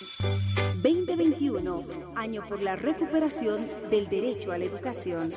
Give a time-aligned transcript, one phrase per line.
[0.00, 1.84] 2021,
[2.16, 5.30] año por la recuperación del derecho a la educación.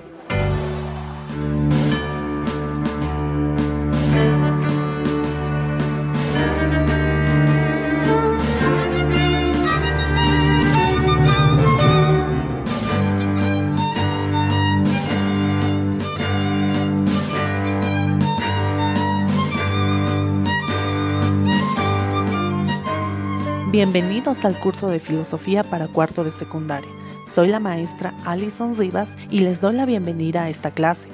[23.73, 26.91] Bienvenidos al curso de Filosofía para cuarto de secundaria.
[27.33, 31.07] Soy la maestra Alison Rivas y les doy la bienvenida a esta clase.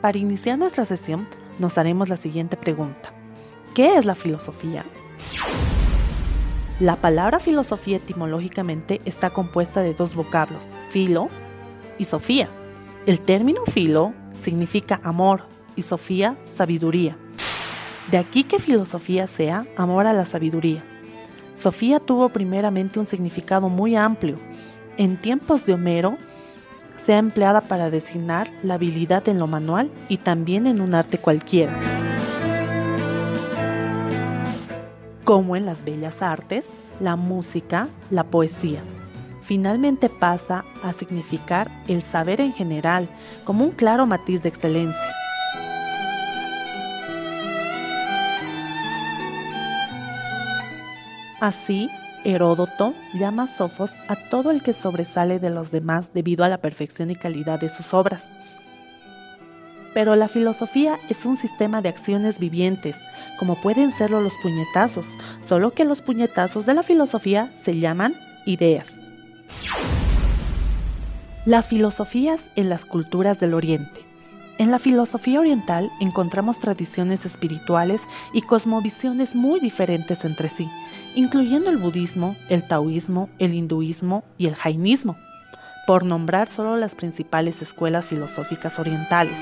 [0.00, 1.28] Para iniciar nuestra sesión,
[1.60, 3.12] nos haremos la siguiente pregunta.
[3.72, 4.84] ¿Qué es la filosofía?
[6.80, 11.28] La palabra filosofía etimológicamente está compuesta de dos vocablos, filo
[11.98, 12.48] y sofía.
[13.06, 17.16] El término filo significa amor, y Sofía, sabiduría.
[18.10, 20.82] De aquí que filosofía sea amor a la sabiduría.
[21.58, 24.36] Sofía tuvo primeramente un significado muy amplio.
[24.96, 26.16] En tiempos de Homero,
[27.04, 31.18] se ha empleada para designar la habilidad en lo manual y también en un arte
[31.18, 31.72] cualquiera.
[35.24, 38.80] Como en las bellas artes, la música, la poesía.
[39.42, 43.08] Finalmente pasa a significar el saber en general
[43.44, 45.19] como un claro matiz de excelencia.
[51.40, 51.88] Así,
[52.22, 57.10] Heródoto llama sofos a todo el que sobresale de los demás debido a la perfección
[57.10, 58.28] y calidad de sus obras.
[59.94, 63.00] Pero la filosofía es un sistema de acciones vivientes,
[63.38, 65.06] como pueden serlo los puñetazos,
[65.46, 68.96] solo que los puñetazos de la filosofía se llaman ideas.
[71.46, 74.09] Las filosofías en las culturas del Oriente.
[74.60, 78.02] En la filosofía oriental encontramos tradiciones espirituales
[78.34, 80.68] y cosmovisiones muy diferentes entre sí,
[81.14, 85.16] incluyendo el budismo, el taoísmo, el hinduismo y el jainismo,
[85.86, 89.38] por nombrar solo las principales escuelas filosóficas orientales,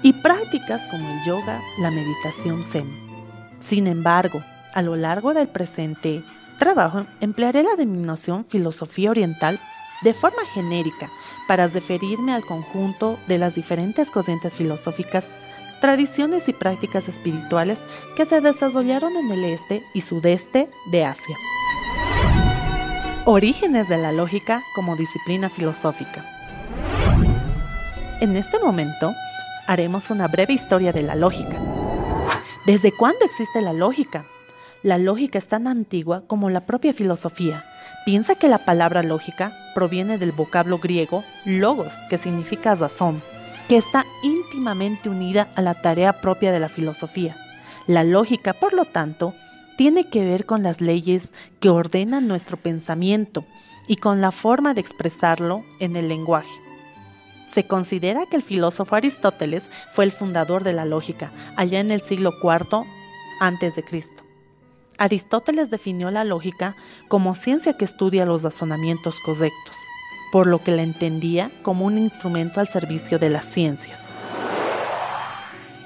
[0.00, 2.88] y prácticas como el yoga, la meditación zen.
[3.60, 4.42] Sin embargo,
[4.72, 6.24] a lo largo del presente
[6.58, 9.60] trabajo emplearé la denominación filosofía oriental
[10.00, 11.10] de forma genérica
[11.52, 15.26] para referirme al conjunto de las diferentes corrientes filosóficas,
[15.82, 17.78] tradiciones y prácticas espirituales
[18.16, 21.36] que se desarrollaron en el este y sudeste de Asia.
[23.26, 26.24] Orígenes de la lógica como disciplina filosófica.
[28.22, 29.12] En este momento
[29.66, 31.60] haremos una breve historia de la lógica.
[32.64, 34.24] ¿Desde cuándo existe la lógica?
[34.82, 37.66] La lógica es tan antigua como la propia filosofía
[38.04, 43.22] Piensa que la palabra lógica proviene del vocablo griego logos, que significa razón,
[43.68, 47.36] que está íntimamente unida a la tarea propia de la filosofía.
[47.86, 49.34] La lógica, por lo tanto,
[49.76, 53.44] tiene que ver con las leyes que ordenan nuestro pensamiento
[53.86, 56.50] y con la forma de expresarlo en el lenguaje.
[57.52, 62.00] Se considera que el filósofo Aristóteles fue el fundador de la lógica, allá en el
[62.00, 62.84] siglo IV
[63.40, 63.84] a.C.
[65.02, 66.76] Aristóteles definió la lógica
[67.08, 69.74] como ciencia que estudia los razonamientos correctos,
[70.30, 73.98] por lo que la entendía como un instrumento al servicio de las ciencias.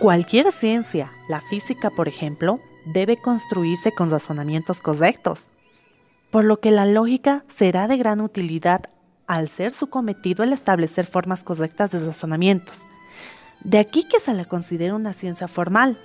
[0.00, 5.50] Cualquier ciencia, la física por ejemplo, debe construirse con razonamientos correctos,
[6.30, 8.90] por lo que la lógica será de gran utilidad
[9.26, 12.86] al ser su cometido el establecer formas correctas de razonamientos.
[13.64, 15.98] De aquí que se la considera una ciencia formal,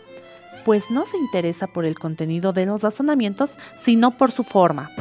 [0.65, 4.91] pues no se interesa por el contenido de los razonamientos, sino por su forma.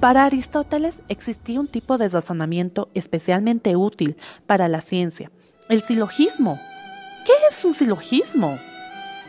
[0.00, 4.16] Para Aristóteles existía un tipo de razonamiento especialmente útil
[4.46, 5.30] para la ciencia,
[5.68, 6.58] el silogismo.
[7.26, 8.58] ¿Qué es un silogismo?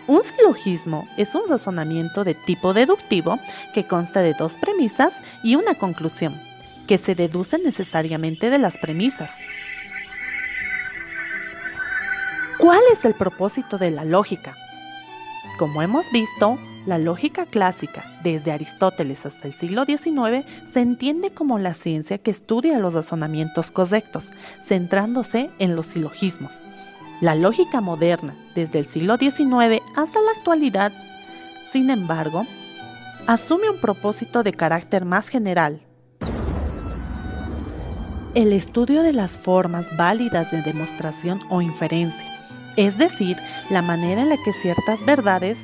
[0.08, 3.38] Un silogismo es un razonamiento de tipo deductivo
[3.74, 5.14] que consta de dos premisas
[5.44, 6.42] y una conclusión,
[6.88, 9.32] que se deduce necesariamente de las premisas.
[12.62, 14.56] ¿Cuál es el propósito de la lógica?
[15.58, 21.58] Como hemos visto, la lógica clásica, desde Aristóteles hasta el siglo XIX, se entiende como
[21.58, 24.26] la ciencia que estudia los razonamientos correctos,
[24.64, 26.62] centrándose en los silogismos.
[27.20, 30.92] La lógica moderna, desde el siglo XIX hasta la actualidad,
[31.72, 32.46] sin embargo,
[33.26, 35.82] asume un propósito de carácter más general.
[38.36, 42.31] El estudio de las formas válidas de demostración o inferencia
[42.78, 43.38] es decir,
[43.70, 45.60] la manera en la que ciertas verdades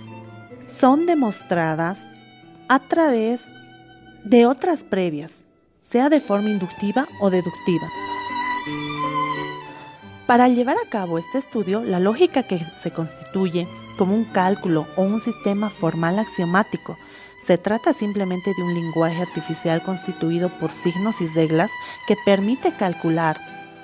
[0.67, 2.07] son demostradas
[2.69, 3.41] a través
[4.23, 5.33] de otras previas,
[5.79, 7.87] sea de forma inductiva o deductiva.
[10.25, 13.67] Para llevar a cabo este estudio, la lógica que se constituye
[13.97, 16.97] como un cálculo o un sistema formal axiomático
[17.47, 21.71] se trata simplemente de un lenguaje artificial constituido por signos y reglas
[22.05, 23.37] que permite calcular,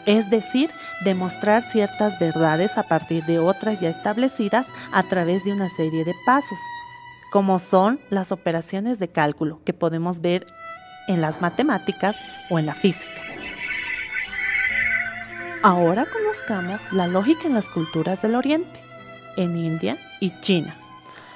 [0.06, 0.70] es decir,
[1.04, 6.14] demostrar ciertas verdades a partir de otras ya establecidas a través de una serie de
[6.26, 6.60] pasos,
[7.32, 10.46] como son las operaciones de cálculo que podemos ver
[11.08, 12.16] en las matemáticas
[12.50, 13.22] o en la física.
[15.62, 18.80] Ahora conozcamos la lógica en las culturas del Oriente,
[19.38, 20.76] en India y China.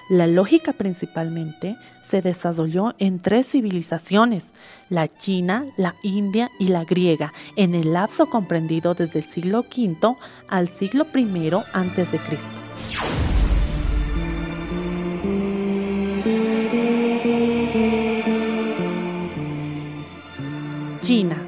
[0.09, 4.54] La lógica principalmente se desarrolló en tres civilizaciones,
[4.89, 10.15] la china, la india y la griega, en el lapso comprendido desde el siglo V
[10.48, 12.48] al siglo I antes de Cristo.
[21.01, 21.44] China.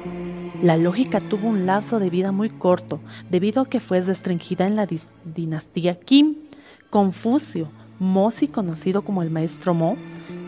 [0.62, 4.76] La lógica tuvo un lapso de vida muy corto, debido a que fue restringida en
[4.76, 4.86] la
[5.24, 6.46] dinastía Qin.
[6.90, 9.96] Confucio, Mozi, conocido como el maestro Mo,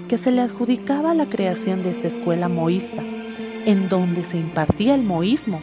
[0.08, 3.02] que se le adjudicaba la creación de esta escuela moísta,
[3.66, 5.60] en donde se impartía el moísmo.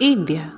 [0.00, 0.52] India.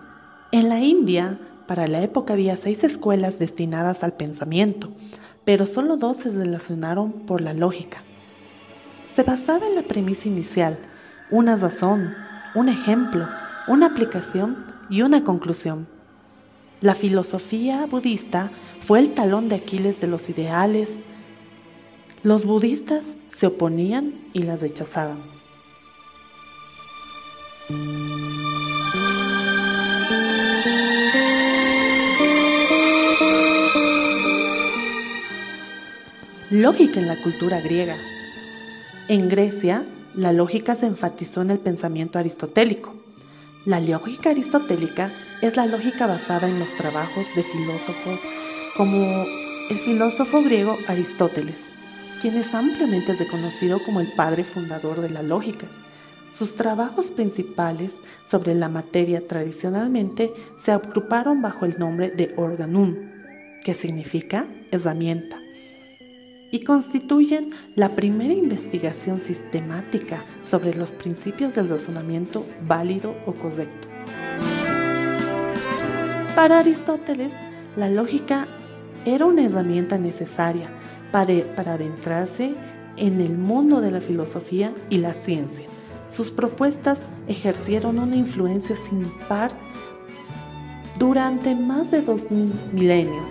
[0.53, 1.39] En la India,
[1.71, 4.91] para la época había seis escuelas destinadas al pensamiento,
[5.45, 8.03] pero solo dos se relacionaron por la lógica.
[9.15, 10.81] Se basaba en la premisa inicial,
[11.31, 12.13] una razón,
[12.57, 13.29] un ejemplo,
[13.69, 15.87] una aplicación y una conclusión.
[16.81, 18.51] La filosofía budista
[18.83, 20.99] fue el talón de Aquiles de los ideales.
[22.25, 25.19] Los budistas se oponían y las rechazaban.
[36.51, 37.97] Lógica en la cultura griega.
[39.07, 39.85] En Grecia,
[40.17, 42.93] la lógica se enfatizó en el pensamiento aristotélico.
[43.67, 45.13] La lógica aristotélica
[45.43, 48.19] es la lógica basada en los trabajos de filósofos
[48.77, 49.25] como
[49.71, 51.67] el filósofo griego Aristóteles,
[52.21, 55.69] quien es ampliamente reconocido como el padre fundador de la lógica.
[56.37, 57.93] Sus trabajos principales
[58.29, 62.97] sobre la materia tradicionalmente se agruparon bajo el nombre de organum,
[63.63, 65.40] que significa herramienta
[66.51, 73.89] y constituyen la primera investigación sistemática sobre los principios del razonamiento válido o correcto.
[76.35, 77.33] Para Aristóteles,
[77.77, 78.49] la lógica
[79.05, 80.69] era una herramienta necesaria
[81.13, 82.55] para, para adentrarse
[82.97, 85.67] en el mundo de la filosofía y la ciencia.
[86.09, 86.99] Sus propuestas
[87.29, 89.53] ejercieron una influencia sin par
[90.99, 92.23] durante más de dos
[92.73, 93.31] milenios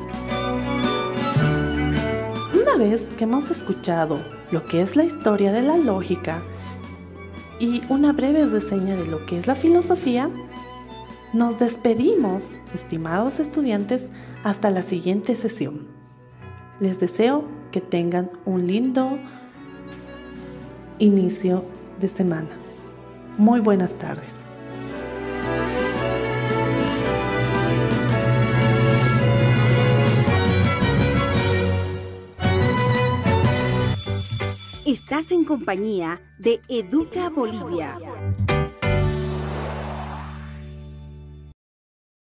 [2.80, 4.20] vez que hemos escuchado
[4.52, 6.42] lo que es la historia de la lógica
[7.60, 10.30] y una breve reseña de lo que es la filosofía,
[11.34, 14.10] nos despedimos, estimados estudiantes,
[14.46, 15.88] hasta la siguiente sesión.
[16.80, 17.44] Les deseo
[17.74, 19.20] que tengan un lindo
[21.00, 21.66] inicio
[22.00, 22.50] de semana.
[23.38, 24.49] Muy buenas tardes.
[35.20, 37.98] En compañía de Educa Bolivia.